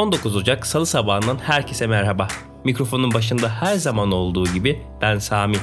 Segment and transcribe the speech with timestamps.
[0.00, 2.28] 19 Ocak Salı sabahından herkese merhaba.
[2.64, 5.56] Mikrofonun başında her zaman olduğu gibi ben Sami.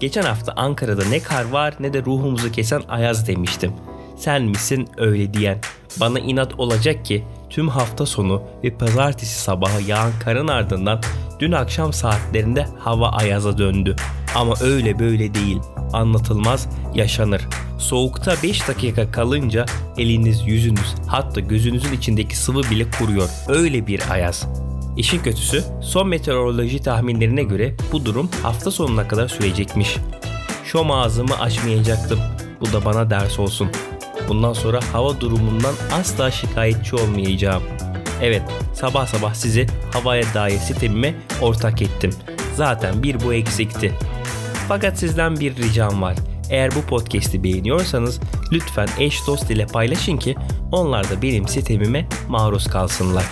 [0.00, 3.72] Geçen hafta Ankara'da ne kar var ne de ruhumuzu kesen ayaz demiştim.
[4.16, 5.58] Sen misin öyle diyen?
[6.00, 11.00] Bana inat olacak ki tüm hafta sonu ve pazartesi sabahı yağan karın ardından
[11.40, 13.96] dün akşam saatlerinde hava ayaza döndü.
[14.34, 15.60] Ama öyle böyle değil.
[15.92, 17.48] Anlatılmaz, yaşanır.
[17.80, 19.66] Soğukta 5 dakika kalınca
[19.98, 23.28] eliniz, yüzünüz, hatta gözünüzün içindeki sıvı bile kuruyor.
[23.48, 24.46] Öyle bir ayaz.
[24.96, 29.96] İşin kötüsü son meteoroloji tahminlerine göre bu durum hafta sonuna kadar sürecekmiş.
[30.64, 32.20] Şom ağzımı açmayacaktım.
[32.60, 33.68] Bu da bana ders olsun.
[34.28, 37.62] Bundan sonra hava durumundan asla şikayetçi olmayacağım.
[38.22, 38.42] Evet,
[38.74, 42.10] sabah sabah sizi havaya dair sistemime ortak ettim.
[42.54, 43.94] Zaten bir bu eksikti.
[44.68, 46.16] Fakat sizden bir ricam var.
[46.50, 48.20] Eğer bu podcast'i beğeniyorsanız
[48.52, 50.36] lütfen eş dost ile paylaşın ki
[50.72, 53.24] onlar da benim sistemime maruz kalsınlar.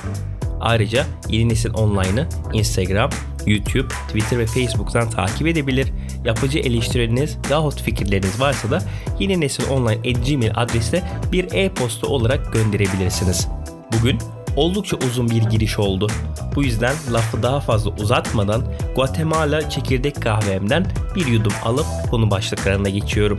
[0.60, 3.10] Ayrıca Yeni Nesil Online'ı Instagram,
[3.46, 5.92] YouTube, Twitter ve Facebook'tan takip edebilir.
[6.24, 8.82] Yapıcı eleştirileriniz yahut fikirleriniz varsa da
[9.18, 11.02] Yeni Nesil Online gmail adresine
[11.32, 13.48] bir e-posta olarak gönderebilirsiniz.
[13.92, 14.18] Bugün
[14.58, 16.06] oldukça uzun bir giriş oldu.
[16.54, 18.62] Bu yüzden lafı daha fazla uzatmadan
[18.96, 23.38] Guatemala çekirdek kahvemden bir yudum alıp konu başlıklarına geçiyorum.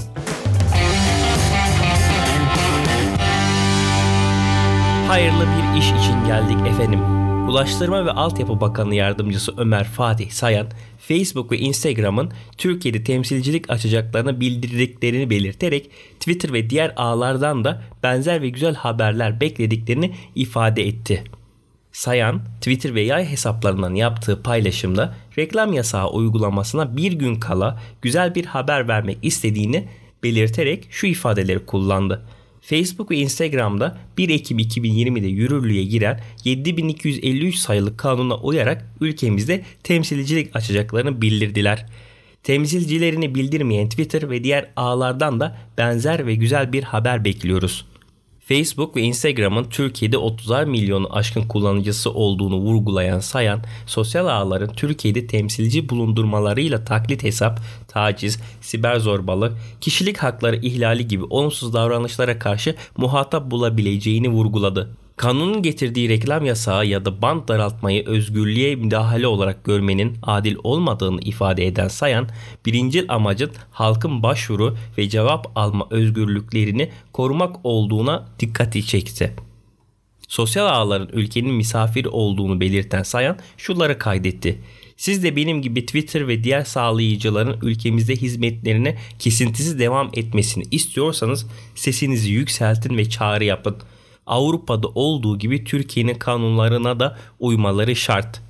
[5.07, 7.18] Hayırlı bir iş için geldik efendim.
[7.49, 10.67] Ulaştırma ve Altyapı Bakanı Yardımcısı Ömer Fatih Sayan,
[10.99, 18.49] Facebook ve Instagram'ın Türkiye'de temsilcilik açacaklarını bildirdiklerini belirterek Twitter ve diğer ağlardan da benzer ve
[18.49, 21.23] güzel haberler beklediklerini ifade etti.
[21.91, 28.45] Sayan, Twitter ve yay hesaplarından yaptığı paylaşımda reklam yasağı uygulamasına bir gün kala güzel bir
[28.45, 29.87] haber vermek istediğini
[30.23, 32.25] belirterek şu ifadeleri kullandı.
[32.69, 41.21] Facebook ve Instagram'da 1 Ekim 2020'de yürürlüğe giren 7253 sayılı kanuna uyarak ülkemizde temsilcilik açacaklarını
[41.21, 41.85] bildirdiler.
[42.43, 47.85] Temsilcilerini bildirmeyen Twitter ve diğer ağlardan da benzer ve güzel bir haber bekliyoruz.
[48.49, 55.89] Facebook ve Instagram'ın Türkiye'de 30'ar milyonu aşkın kullanıcısı olduğunu vurgulayan Sayan, sosyal ağların Türkiye'de temsilci
[55.89, 64.29] bulundurmalarıyla taklit hesap, taciz, siber zorbalık, kişilik hakları ihlali gibi olumsuz davranışlara karşı muhatap bulabileceğini
[64.29, 64.89] vurguladı.
[65.19, 71.67] Kanunun getirdiği reklam yasağı ya da band daraltmayı özgürlüğe müdahale olarak görmenin adil olmadığını ifade
[71.67, 72.29] eden Sayan,
[72.65, 79.33] birincil amacın halkın başvuru ve cevap alma özgürlüklerini korumak olduğuna dikkati çekti.
[80.27, 84.61] Sosyal ağların ülkenin misafir olduğunu belirten Sayan şunları kaydetti.
[84.97, 92.31] Siz de benim gibi Twitter ve diğer sağlayıcıların ülkemizde hizmetlerine kesintisiz devam etmesini istiyorsanız sesinizi
[92.31, 93.77] yükseltin ve çağrı yapın.
[94.29, 98.41] Avrupa'da olduğu gibi Türkiye'nin kanunlarına da uymaları şart.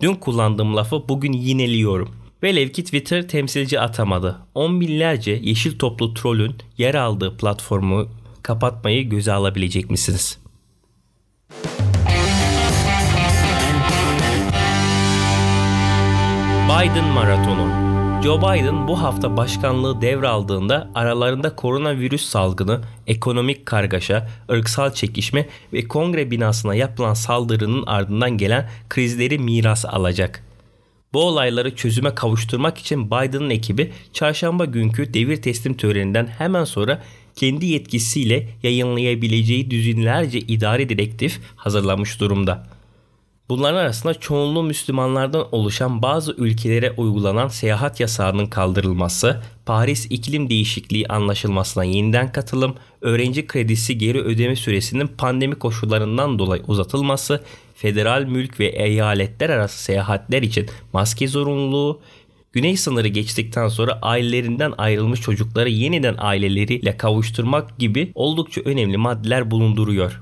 [0.00, 2.08] Dün kullandığım lafı bugün yineliyorum.
[2.42, 4.36] Velev ki Twitter temsilci atamadı.
[4.54, 8.08] On binlerce yeşil toplu trollün yer aldığı platformu
[8.42, 10.38] kapatmayı göze alabilecek misiniz?
[16.68, 25.48] Biden Maratonu Joe Biden bu hafta başkanlığı devraldığında aralarında koronavirüs salgını, ekonomik kargaşa, ırksal çekişme
[25.72, 30.44] ve kongre binasına yapılan saldırının ardından gelen krizleri miras alacak.
[31.12, 37.02] Bu olayları çözüme kavuşturmak için Biden'ın ekibi çarşamba günkü devir teslim töreninden hemen sonra
[37.36, 42.66] kendi yetkisiyle yayınlayabileceği düzinlerce idari direktif hazırlamış durumda.
[43.50, 51.84] Bunların arasında çoğunluğu Müslümanlardan oluşan bazı ülkelere uygulanan seyahat yasağının kaldırılması, Paris İklim Değişikliği Anlaşılmasına
[51.84, 57.42] yeniden katılım, öğrenci kredisi geri ödeme süresinin pandemi koşullarından dolayı uzatılması,
[57.74, 62.00] federal mülk ve eyaletler arası seyahatler için maske zorunluluğu,
[62.52, 70.20] Güney sınırı geçtikten sonra ailelerinden ayrılmış çocukları yeniden aileleriyle kavuşturmak gibi oldukça önemli maddeler bulunduruyor.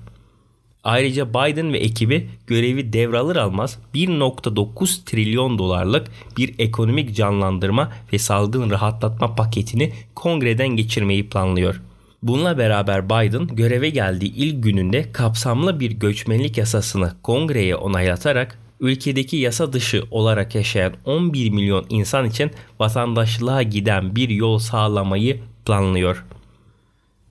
[0.89, 6.07] Ayrıca Biden ve ekibi görevi devralır almaz 1.9 trilyon dolarlık
[6.37, 11.83] bir ekonomik canlandırma ve salgın rahatlatma paketini kongreden geçirmeyi planlıyor.
[12.23, 19.73] Bununla beraber Biden göreve geldiği ilk gününde kapsamlı bir göçmenlik yasasını kongreye onaylatarak ülkedeki yasa
[19.73, 26.25] dışı olarak yaşayan 11 milyon insan için vatandaşlığa giden bir yol sağlamayı planlıyor.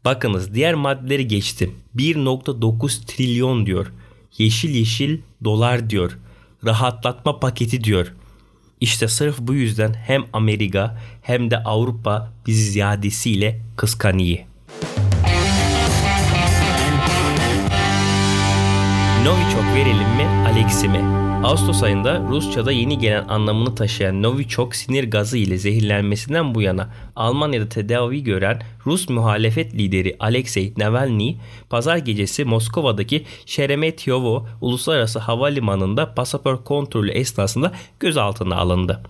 [0.07, 1.75] Bakınız diğer maddeleri geçtim.
[1.95, 3.93] 1.9 trilyon diyor.
[4.37, 6.17] Yeşil yeşil dolar diyor.
[6.65, 8.13] Rahatlatma paketi diyor.
[8.81, 14.39] İşte sırf bu yüzden hem Amerika hem de Avrupa bizi ziyadesiyle kıskanıyor.
[19.25, 21.26] Novichok verelim mi, Alex'i mi?
[21.43, 27.69] Ağustos ayında Rusça'da yeni gelen anlamını taşıyan Novichok sinir gazı ile zehirlenmesinden bu yana Almanya'da
[27.69, 31.35] tedavi gören Rus muhalefet lideri Alexei Navalny,
[31.69, 39.03] pazar gecesi Moskova'daki Sheremetyevo Uluslararası Havalimanı'nda pasaport kontrolü esnasında gözaltına alındı.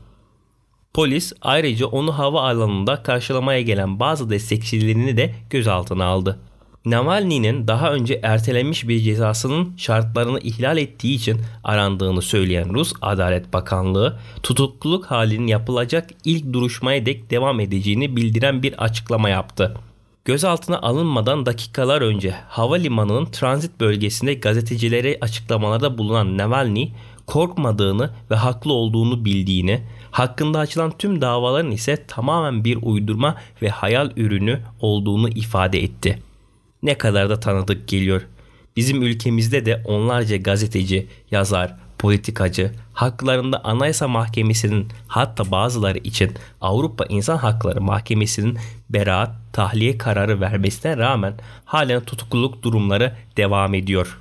[0.93, 6.39] Polis ayrıca onu hava alanında karşılamaya gelen bazı destekçilerini de gözaltına aldı.
[6.85, 14.19] Navalny'nin daha önce ertelenmiş bir cezasının şartlarını ihlal ettiği için arandığını söyleyen Rus Adalet Bakanlığı,
[14.43, 19.77] tutukluluk halinin yapılacak ilk duruşmaya dek devam edeceğini bildiren bir açıklama yaptı.
[20.25, 26.89] Gözaltına alınmadan dakikalar önce havalimanının transit bölgesinde gazetecilere açıklamalarda bulunan Navalny,
[27.25, 34.11] korkmadığını ve haklı olduğunu bildiğini, hakkında açılan tüm davaların ise tamamen bir uydurma ve hayal
[34.15, 36.26] ürünü olduğunu ifade etti
[36.83, 38.21] ne kadar da tanıdık geliyor.
[38.75, 46.31] Bizim ülkemizde de onlarca gazeteci, yazar, politikacı, haklarında Anayasa Mahkemesi'nin hatta bazıları için
[46.61, 48.57] Avrupa İnsan Hakları Mahkemesi'nin
[48.89, 51.33] beraat, tahliye kararı vermesine rağmen
[51.65, 54.19] halen tutukluluk durumları devam ediyor.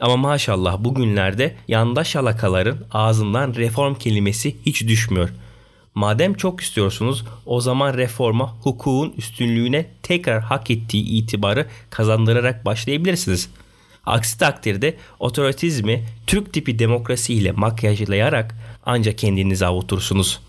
[0.00, 5.28] Ama maşallah bugünlerde yandaş alakaların ağzından reform kelimesi hiç düşmüyor.
[5.98, 13.50] Madem çok istiyorsunuz o zaman reforma hukukun üstünlüğüne tekrar hak ettiği itibarı kazandırarak başlayabilirsiniz.
[14.06, 18.54] Aksi takdirde otoritizmi Türk tipi demokrasi ile makyajlayarak
[18.86, 20.40] ancak kendinizi avutursunuz.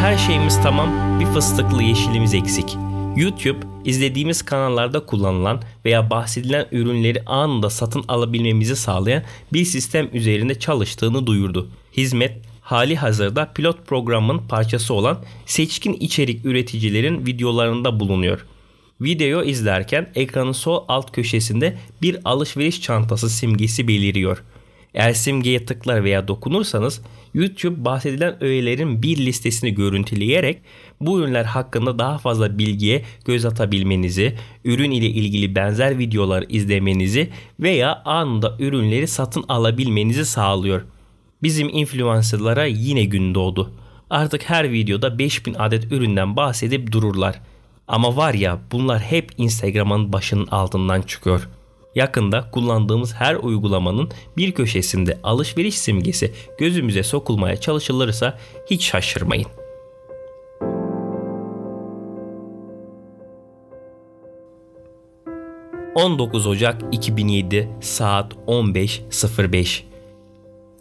[0.00, 2.76] Her şeyimiz tamam, bir fıstıklı yeşilimiz eksik.
[3.16, 9.22] YouTube izlediğimiz kanallarda kullanılan veya bahsedilen ürünleri anında satın alabilmemizi sağlayan
[9.52, 11.68] bir sistem üzerinde çalıştığını duyurdu.
[11.96, 18.46] Hizmet hali hazırda pilot programın parçası olan seçkin içerik üreticilerin videolarında bulunuyor.
[19.00, 24.42] Video izlerken ekranın sol alt köşesinde bir alışveriş çantası simgesi beliriyor.
[24.96, 27.02] Eğer simgeye tıklar veya dokunursanız
[27.34, 30.58] YouTube bahsedilen öğelerin bir listesini görüntüleyerek
[31.00, 38.02] bu ürünler hakkında daha fazla bilgiye göz atabilmenizi, ürün ile ilgili benzer videolar izlemenizi veya
[38.04, 40.82] anında ürünleri satın alabilmenizi sağlıyor.
[41.42, 43.72] Bizim influencerlara yine gün doğdu.
[44.10, 47.40] Artık her videoda 5000 adet üründen bahsedip dururlar.
[47.88, 51.48] Ama var ya bunlar hep Instagram'ın başının altından çıkıyor.
[51.96, 58.38] Yakında kullandığımız her uygulamanın bir köşesinde alışveriş simgesi gözümüze sokulmaya çalışılırsa
[58.70, 59.46] hiç şaşırmayın.
[65.94, 69.82] 19 Ocak 2007 saat 15.05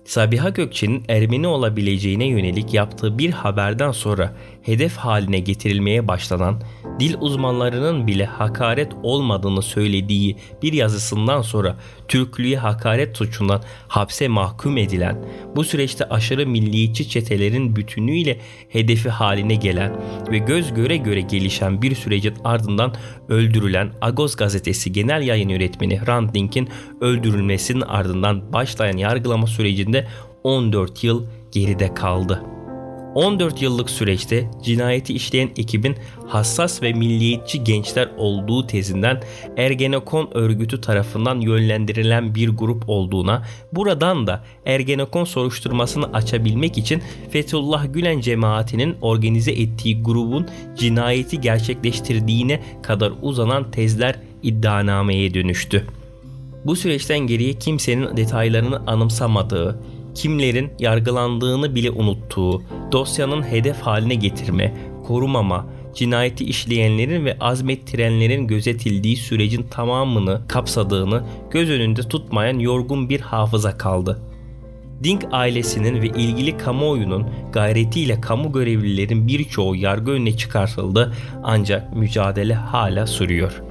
[0.05, 4.35] Sabiha Gökçe'nin Ermeni olabileceğine yönelik yaptığı bir haberden sonra
[4.65, 6.61] hedef haline getirilmeye başlanan,
[6.99, 11.77] dil uzmanlarının bile hakaret olmadığını söylediği bir yazısından sonra
[12.07, 15.25] Türklüğe hakaret suçundan hapse mahkum edilen,
[15.55, 18.39] bu süreçte aşırı milliyetçi çetelerin bütünüyle
[18.69, 19.91] hedefi haline gelen
[20.31, 22.93] ve göz göre göre gelişen bir sürecin ardından
[23.29, 26.69] öldürülen Agos gazetesi genel yayın yönetmeni Hrant Dink'in
[27.01, 30.07] öldürülmesinin ardından başlayan yargılama sürecinde
[30.43, 32.54] 14 yıl geride kaldı.
[33.15, 35.95] 14 yıllık süreçte cinayeti işleyen ekibin
[36.27, 39.21] hassas ve milliyetçi gençler olduğu tezinden
[39.57, 43.43] Ergenekon örgütü tarafından yönlendirilen bir grup olduğuna,
[43.73, 53.13] buradan da Ergenekon soruşturmasını açabilmek için Fethullah Gülen cemaatinin organize ettiği grubun cinayeti gerçekleştirdiğine kadar
[53.21, 55.87] uzanan tezler iddianameye dönüştü.
[56.65, 59.79] Bu süreçten geriye kimsenin detaylarını anımsamadığı,
[60.15, 64.73] kimlerin yargılandığını bile unuttuğu, dosyanın hedef haline getirme,
[65.07, 73.77] korumama, cinayeti işleyenlerin ve azmettirenlerin gözetildiği sürecin tamamını kapsadığını göz önünde tutmayan yorgun bir hafıza
[73.77, 74.21] kaldı.
[75.03, 83.07] Dink ailesinin ve ilgili kamuoyunun gayretiyle kamu görevlilerin birçoğu yargı önüne çıkartıldı ancak mücadele hala
[83.07, 83.61] sürüyor.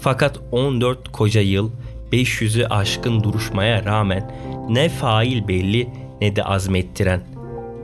[0.00, 1.70] Fakat 14 koca yıl
[2.12, 4.30] 500'ü aşkın duruşmaya rağmen
[4.68, 5.88] ne fail belli
[6.20, 7.20] ne de azmettiren.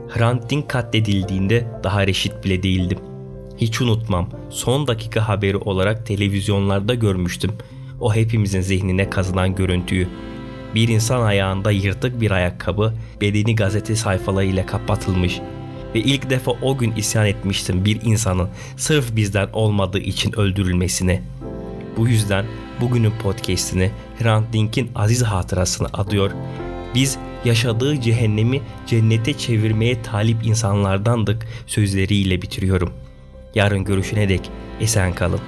[0.09, 2.99] Hrant Dink katledildiğinde daha reşit bile değildim.
[3.57, 7.51] Hiç unutmam son dakika haberi olarak televizyonlarda görmüştüm.
[7.99, 10.07] O hepimizin zihnine kazınan görüntüyü.
[10.75, 15.41] Bir insan ayağında yırtık bir ayakkabı, bedeni gazete sayfalarıyla kapatılmış
[15.95, 21.21] ve ilk defa o gün isyan etmiştim bir insanın sırf bizden olmadığı için öldürülmesine.
[21.97, 22.45] Bu yüzden
[22.81, 26.31] bugünün podcast'ini Hrant Dink'in aziz hatırasını adıyor.
[26.95, 32.93] Biz yaşadığı cehennemi cennete çevirmeye talip insanlardandık sözleriyle bitiriyorum.
[33.55, 34.49] Yarın görüşene dek
[34.79, 35.41] Esen kalın.